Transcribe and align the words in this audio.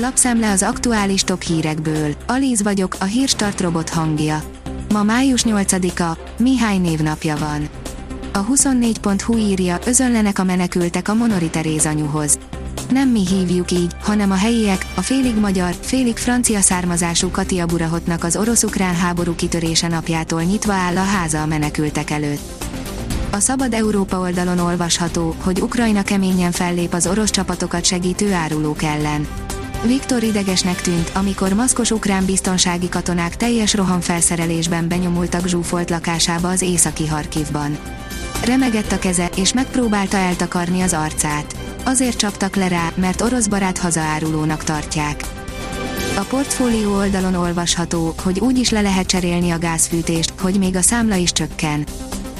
Lapszemle 0.00 0.50
az 0.50 0.62
aktuális 0.62 1.22
top 1.22 1.42
hírekből. 1.42 2.14
Alíz 2.26 2.62
vagyok, 2.62 2.96
a 3.00 3.04
hírstart 3.04 3.60
robot 3.60 3.88
hangja. 3.88 4.42
Ma 4.92 5.02
május 5.02 5.42
8-a, 5.46 6.18
Mihály 6.38 6.78
névnapja 6.78 7.36
van. 7.36 7.68
A 8.32 8.46
24.hu 8.46 9.36
írja, 9.36 9.78
özönlenek 9.86 10.38
a 10.38 10.44
menekültek 10.44 11.08
a 11.08 11.14
Monori 11.14 11.50
Teréz 11.50 11.86
anyuhoz. 11.86 12.38
Nem 12.90 13.08
mi 13.08 13.26
hívjuk 13.26 13.70
így, 13.70 13.92
hanem 14.00 14.30
a 14.30 14.34
helyiek, 14.34 14.86
a 14.94 15.00
félig 15.00 15.34
magyar, 15.36 15.74
félig 15.80 16.16
francia 16.16 16.60
származású 16.60 17.30
Katia 17.30 17.66
Burahotnak 17.66 18.24
az 18.24 18.36
orosz-ukrán 18.36 18.94
háború 18.94 19.34
kitörése 19.34 19.88
napjától 19.88 20.42
nyitva 20.42 20.72
áll 20.72 20.96
a 20.96 21.04
háza 21.04 21.42
a 21.42 21.46
menekültek 21.46 22.10
előtt. 22.10 22.64
A 23.30 23.38
Szabad 23.38 23.74
Európa 23.74 24.18
oldalon 24.18 24.58
olvasható, 24.58 25.34
hogy 25.42 25.60
Ukrajna 25.60 26.02
keményen 26.02 26.52
fellép 26.52 26.94
az 26.94 27.06
orosz 27.06 27.30
csapatokat 27.30 27.84
segítő 27.84 28.32
árulók 28.32 28.82
ellen. 28.82 29.47
Viktor 29.86 30.22
idegesnek 30.22 30.80
tűnt, 30.80 31.10
amikor 31.14 31.52
maszkos 31.52 31.90
ukrán 31.90 32.24
biztonsági 32.24 32.88
katonák 32.88 33.36
teljes 33.36 33.74
rohamfelszerelésben 33.74 34.88
benyomultak 34.88 35.46
zsúfolt 35.46 35.90
lakásába 35.90 36.48
az 36.48 36.62
északi 36.62 37.06
Harkivban. 37.06 37.78
Remegett 38.44 38.92
a 38.92 38.98
keze, 38.98 39.30
és 39.36 39.52
megpróbálta 39.52 40.16
eltakarni 40.16 40.80
az 40.80 40.92
arcát. 40.92 41.56
Azért 41.84 42.16
csaptak 42.16 42.56
le 42.56 42.68
rá, 42.68 42.92
mert 42.94 43.20
orosz 43.20 43.46
barát 43.46 43.78
hazaárulónak 43.78 44.64
tartják. 44.64 45.24
A 46.16 46.20
portfólió 46.20 46.94
oldalon 46.94 47.34
olvasható, 47.34 48.14
hogy 48.22 48.40
úgy 48.40 48.58
is 48.58 48.70
le 48.70 48.80
lehet 48.80 49.06
cserélni 49.06 49.50
a 49.50 49.58
gázfűtést, 49.58 50.32
hogy 50.40 50.58
még 50.58 50.76
a 50.76 50.82
számla 50.82 51.14
is 51.14 51.32
csökken. 51.32 51.86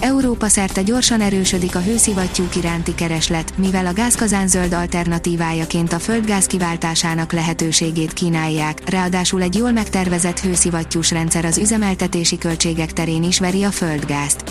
Európa 0.00 0.48
szerte 0.48 0.82
gyorsan 0.82 1.20
erősödik 1.20 1.74
a 1.74 1.80
hőszivattyúk 1.80 2.56
iránti 2.56 2.94
kereslet, 2.94 3.52
mivel 3.56 3.86
a 3.86 3.92
gázkazán 3.92 4.48
zöld 4.48 4.72
alternatívájaként 4.72 5.92
a 5.92 5.98
földgáz 5.98 6.46
kiváltásának 6.46 7.32
lehetőségét 7.32 8.12
kínálják, 8.12 8.90
ráadásul 8.90 9.42
egy 9.42 9.54
jól 9.54 9.72
megtervezett 9.72 10.40
hőszivattyús 10.40 11.10
rendszer 11.10 11.44
az 11.44 11.58
üzemeltetési 11.58 12.38
költségek 12.38 12.92
terén 12.92 13.22
is 13.22 13.38
veri 13.38 13.62
a 13.62 13.70
földgázt. 13.70 14.42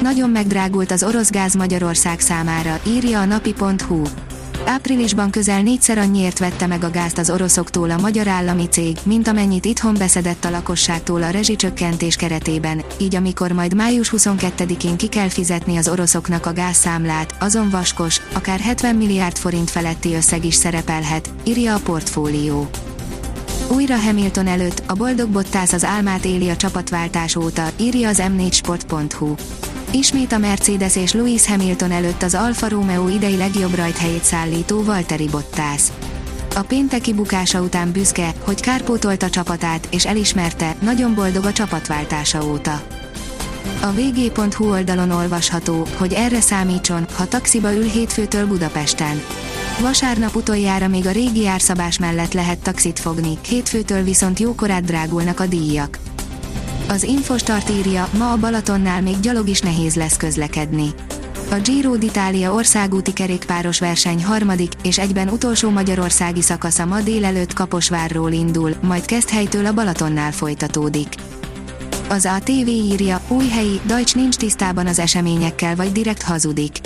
Nagyon 0.00 0.30
megdrágult 0.30 0.90
az 0.90 1.02
orosz 1.02 1.30
gáz 1.30 1.54
Magyarország 1.54 2.20
számára, 2.20 2.80
írja 2.86 3.20
a 3.20 3.24
napi.hu. 3.24 4.02
Áprilisban 4.66 5.30
közel 5.30 5.62
négyszer 5.62 5.98
annyiért 5.98 6.38
vette 6.38 6.66
meg 6.66 6.84
a 6.84 6.90
gázt 6.90 7.18
az 7.18 7.30
oroszoktól 7.30 7.90
a 7.90 7.98
magyar 7.98 8.28
állami 8.28 8.66
cég, 8.66 8.96
mint 9.02 9.28
amennyit 9.28 9.64
itthon 9.64 9.94
beszedett 9.98 10.44
a 10.44 10.50
lakosságtól 10.50 11.22
a 11.22 11.30
rezsicsökkentés 11.30 12.16
keretében, 12.16 12.82
így 12.98 13.14
amikor 13.14 13.52
majd 13.52 13.74
május 13.74 14.12
22-én 14.16 14.96
ki 14.96 15.08
kell 15.08 15.28
fizetni 15.28 15.76
az 15.76 15.88
oroszoknak 15.88 16.46
a 16.46 16.52
gázszámlát, 16.52 17.34
azon 17.40 17.70
vaskos, 17.70 18.20
akár 18.32 18.60
70 18.60 18.96
milliárd 18.96 19.36
forint 19.36 19.70
feletti 19.70 20.14
összeg 20.14 20.44
is 20.44 20.54
szerepelhet, 20.54 21.30
írja 21.44 21.74
a 21.74 21.80
portfólió. 21.84 22.68
Újra 23.68 23.96
Hamilton 23.96 24.46
előtt, 24.46 24.82
a 24.86 24.94
boldog 24.94 25.28
Bottász 25.28 25.72
az 25.72 25.84
álmát 25.84 26.24
éli 26.24 26.48
a 26.48 26.56
csapatváltás 26.56 27.36
óta, 27.36 27.68
írja 27.76 28.08
az 28.08 28.22
m4sport.hu. 28.26 29.34
Ismét 29.94 30.32
a 30.32 30.38
Mercedes 30.38 30.96
és 30.96 31.12
Lewis 31.12 31.46
Hamilton 31.46 31.90
előtt 31.90 32.22
az 32.22 32.34
Alfa 32.34 32.68
Romeo 32.68 33.08
idei 33.08 33.36
legjobb 33.36 33.74
rajthelyét 33.74 34.24
szállító 34.24 34.82
Valtteri 34.82 35.28
Bottas. 35.28 35.82
A 36.54 36.60
pénteki 36.60 37.12
bukása 37.12 37.60
után 37.60 37.92
büszke, 37.92 38.34
hogy 38.44 38.60
kárpótolt 38.60 39.22
a 39.22 39.30
csapatát, 39.30 39.88
és 39.90 40.06
elismerte, 40.06 40.76
nagyon 40.80 41.14
boldog 41.14 41.44
a 41.44 41.52
csapatváltása 41.52 42.46
óta. 42.46 42.82
A 43.82 43.92
vg.hu 43.92 44.70
oldalon 44.70 45.10
olvasható, 45.10 45.86
hogy 45.96 46.12
erre 46.12 46.40
számítson, 46.40 47.06
ha 47.16 47.28
taxiba 47.28 47.74
ül 47.74 47.88
hétfőtől 47.88 48.46
Budapesten. 48.46 49.22
Vasárnap 49.80 50.36
utoljára 50.36 50.88
még 50.88 51.06
a 51.06 51.10
régi 51.10 51.46
árszabás 51.46 51.98
mellett 51.98 52.32
lehet 52.32 52.58
taxit 52.58 52.98
fogni, 52.98 53.38
hétfőtől 53.48 54.02
viszont 54.02 54.38
jókorát 54.38 54.84
drágulnak 54.84 55.40
a 55.40 55.46
díjak. 55.46 55.98
Az 56.88 57.02
Infostart 57.02 57.70
írja, 57.70 58.08
ma 58.18 58.32
a 58.32 58.36
Balatonnál 58.36 59.02
még 59.02 59.20
gyalog 59.20 59.48
is 59.48 59.60
nehéz 59.60 59.94
lesz 59.94 60.16
közlekedni. 60.16 60.94
A 61.50 61.54
Giro 61.54 61.94
d'Italia 61.98 62.52
országúti 62.52 63.12
kerékpáros 63.12 63.78
verseny 63.78 64.24
harmadik 64.24 64.72
és 64.82 64.98
egyben 64.98 65.28
utolsó 65.28 65.70
magyarországi 65.70 66.42
szakasza 66.42 66.84
ma 66.84 67.00
délelőtt 67.00 67.52
Kaposvárról 67.52 68.32
indul, 68.32 68.74
majd 68.82 69.04
Keszthelytől 69.04 69.66
a 69.66 69.72
Balatonnál 69.72 70.32
folytatódik. 70.32 71.14
Az 72.08 72.26
ATV 72.26 72.68
írja, 72.68 73.20
új 73.28 73.48
helyi, 73.48 73.80
Deutsch 73.86 74.16
nincs 74.16 74.36
tisztában 74.36 74.86
az 74.86 74.98
eseményekkel 74.98 75.76
vagy 75.76 75.92
direkt 75.92 76.22
hazudik. 76.22 76.78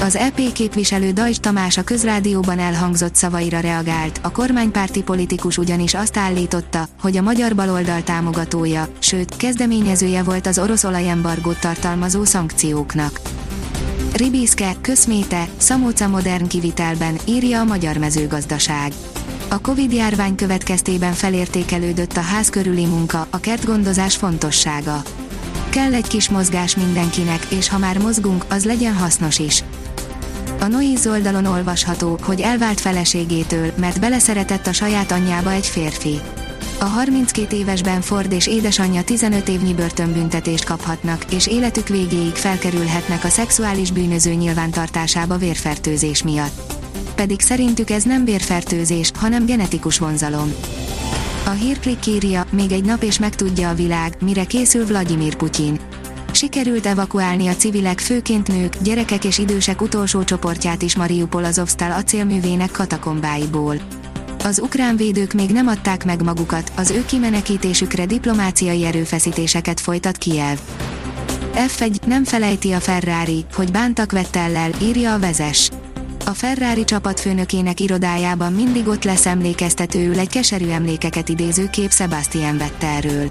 Az 0.00 0.16
EP 0.16 0.52
képviselő 0.52 1.10
Dajs 1.10 1.38
Tamás 1.38 1.76
a 1.76 1.82
közrádióban 1.82 2.58
elhangzott 2.58 3.14
szavaira 3.14 3.60
reagált, 3.60 4.20
a 4.22 4.30
kormánypárti 4.30 5.02
politikus 5.02 5.58
ugyanis 5.58 5.94
azt 5.94 6.16
állította, 6.16 6.88
hogy 7.00 7.16
a 7.16 7.22
magyar 7.22 7.54
baloldal 7.54 8.02
támogatója, 8.02 8.88
sőt, 8.98 9.36
kezdeményezője 9.36 10.22
volt 10.22 10.46
az 10.46 10.58
orosz 10.58 10.84
olajembargót 10.84 11.60
tartalmazó 11.60 12.24
szankcióknak. 12.24 13.20
Ribíszke, 14.14 14.72
Köszméte, 14.80 15.48
Szamóca 15.56 16.08
modern 16.08 16.46
kivitelben, 16.46 17.18
írja 17.24 17.60
a 17.60 17.64
Magyar 17.64 17.96
Mezőgazdaság. 17.96 18.92
A 19.48 19.60
Covid-járvány 19.60 20.34
következtében 20.34 21.12
felértékelődött 21.12 22.16
a 22.16 22.20
ház 22.20 22.50
körüli 22.50 22.86
munka, 22.86 23.26
a 23.30 23.40
kertgondozás 23.40 24.16
fontossága. 24.16 25.02
Kell 25.68 25.94
egy 25.94 26.06
kis 26.06 26.28
mozgás 26.28 26.76
mindenkinek, 26.76 27.46
és 27.50 27.68
ha 27.68 27.78
már 27.78 27.98
mozgunk, 27.98 28.44
az 28.48 28.64
legyen 28.64 28.94
hasznos 28.94 29.38
is. 29.38 29.64
A 30.60 30.66
Noise 30.66 31.10
oldalon 31.10 31.44
olvasható, 31.44 32.18
hogy 32.22 32.40
elvált 32.40 32.80
feleségétől, 32.80 33.72
mert 33.76 34.00
beleszeretett 34.00 34.66
a 34.66 34.72
saját 34.72 35.12
anyjába 35.12 35.50
egy 35.50 35.66
férfi. 35.66 36.20
A 36.78 36.84
32 36.84 37.56
évesben 37.56 38.00
Ford 38.00 38.32
és 38.32 38.46
édesanyja 38.46 39.04
15 39.04 39.48
évnyi 39.48 39.74
börtönbüntetést 39.74 40.64
kaphatnak, 40.64 41.24
és 41.32 41.46
életük 41.46 41.88
végéig 41.88 42.34
felkerülhetnek 42.34 43.24
a 43.24 43.28
szexuális 43.28 43.90
bűnöző 43.90 44.32
nyilvántartásába 44.32 45.36
vérfertőzés 45.36 46.22
miatt. 46.22 46.72
Pedig 47.14 47.40
szerintük 47.40 47.90
ez 47.90 48.02
nem 48.02 48.24
vérfertőzés, 48.24 49.10
hanem 49.14 49.46
genetikus 49.46 49.98
vonzalom. 49.98 50.52
A 51.46 51.50
hírklik 51.50 52.06
írja, 52.06 52.44
még 52.50 52.72
egy 52.72 52.84
nap 52.84 53.02
és 53.02 53.18
megtudja 53.18 53.68
a 53.68 53.74
világ, 53.74 54.16
mire 54.24 54.44
készül 54.44 54.86
Vladimir 54.86 55.34
Putyin 55.34 55.80
sikerült 56.38 56.86
evakuálni 56.86 57.46
a 57.46 57.56
civilek 57.56 57.98
főként 57.98 58.48
nők, 58.48 58.82
gyerekek 58.82 59.24
és 59.24 59.38
idősek 59.38 59.82
utolsó 59.82 60.24
csoportját 60.24 60.82
is 60.82 60.96
Mariupol 60.96 61.44
Azovstal 61.44 61.92
acélművének 61.92 62.70
katakombáiból. 62.70 63.76
Az 64.44 64.58
ukrán 64.58 64.96
védők 64.96 65.32
még 65.32 65.50
nem 65.50 65.66
adták 65.66 66.04
meg 66.04 66.22
magukat, 66.22 66.72
az 66.76 66.90
ő 66.90 67.04
kimenekítésükre 67.04 68.06
diplomáciai 68.06 68.84
erőfeszítéseket 68.84 69.80
folytat 69.80 70.16
Kiev. 70.16 70.58
F1 71.54 72.06
nem 72.06 72.24
felejti 72.24 72.72
a 72.72 72.80
Ferrari, 72.80 73.44
hogy 73.54 73.70
bántak 73.70 74.12
Vettellel, 74.12 74.70
írja 74.82 75.14
a 75.14 75.18
vezes. 75.18 75.70
A 76.26 76.30
Ferrari 76.30 76.84
csapatfőnökének 76.84 77.80
irodájában 77.80 78.52
mindig 78.52 78.88
ott 78.88 79.04
lesz 79.04 79.26
emlékeztetőül 79.26 80.18
egy 80.18 80.28
keserű 80.28 80.68
emlékeket 80.68 81.28
idéző 81.28 81.68
kép 81.70 81.92
Sebastian 81.92 82.58
Vettelről. 82.58 83.30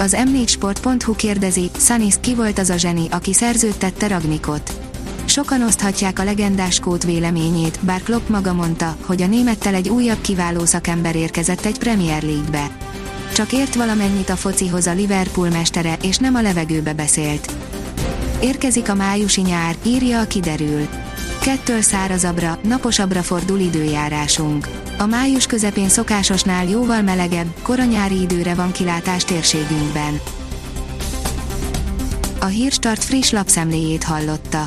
Az 0.00 0.16
m4sport.hu 0.18 1.14
kérdezi, 1.14 1.70
Sanis 1.78 2.14
ki 2.20 2.34
volt 2.34 2.58
az 2.58 2.70
a 2.70 2.76
zseni, 2.76 3.06
aki 3.10 3.32
szerződtette 3.32 4.06
Ragnikot. 4.06 4.80
Sokan 5.24 5.62
oszthatják 5.62 6.18
a 6.18 6.24
legendás 6.24 6.80
kót 6.80 7.04
véleményét, 7.04 7.78
bár 7.80 8.02
Klopp 8.02 8.28
maga 8.28 8.52
mondta, 8.52 8.96
hogy 9.06 9.22
a 9.22 9.26
némettel 9.26 9.74
egy 9.74 9.88
újabb 9.88 10.20
kiváló 10.20 10.64
szakember 10.64 11.16
érkezett 11.16 11.64
egy 11.64 11.78
Premier 11.78 12.22
League-be. 12.22 12.70
Csak 13.34 13.52
ért 13.52 13.74
valamennyit 13.74 14.30
a 14.30 14.36
focihoz 14.36 14.86
a 14.86 14.92
Liverpool 14.92 15.48
mestere, 15.48 15.96
és 16.02 16.16
nem 16.16 16.34
a 16.34 16.42
levegőbe 16.42 16.92
beszélt. 16.92 17.52
Érkezik 18.40 18.88
a 18.88 18.94
májusi 18.94 19.40
nyár, 19.40 19.76
írja 19.82 20.20
a 20.20 20.26
kiderül. 20.26 20.88
Kettől 21.40 21.80
szárazabbra, 21.80 22.58
naposabbra 22.62 23.22
fordul 23.22 23.58
időjárásunk. 23.58 24.87
A 25.00 25.06
május 25.06 25.46
közepén 25.46 25.88
szokásosnál 25.88 26.68
jóval 26.68 27.02
melegebb, 27.02 27.46
koranyári 27.62 28.20
időre 28.20 28.54
van 28.54 28.72
kilátás 28.72 29.24
térségünkben. 29.24 30.20
A 32.40 32.44
Hírstart 32.44 33.04
friss 33.04 33.30
lapszemléjét 33.30 34.04
hallotta. 34.04 34.66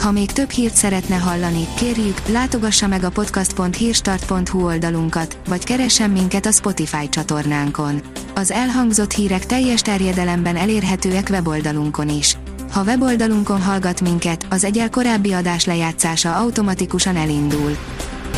Ha 0.00 0.10
még 0.10 0.32
több 0.32 0.50
hírt 0.50 0.74
szeretne 0.74 1.16
hallani, 1.16 1.66
kérjük, 1.76 2.28
látogassa 2.28 2.86
meg 2.86 3.04
a 3.04 3.10
podcast.hírstart.hu 3.10 4.64
oldalunkat, 4.64 5.38
vagy 5.48 5.64
keressen 5.64 6.10
minket 6.10 6.46
a 6.46 6.52
Spotify 6.52 7.08
csatornánkon. 7.08 8.00
Az 8.34 8.50
elhangzott 8.50 9.12
hírek 9.12 9.46
teljes 9.46 9.80
terjedelemben 9.80 10.56
elérhetőek 10.56 11.28
weboldalunkon 11.30 12.08
is. 12.08 12.36
Ha 12.72 12.82
weboldalunkon 12.82 13.62
hallgat 13.62 14.00
minket, 14.00 14.46
az 14.50 14.64
egyel 14.64 14.90
korábbi 14.90 15.32
adás 15.32 15.64
lejátszása 15.64 16.36
automatikusan 16.36 17.16
elindul. 17.16 17.76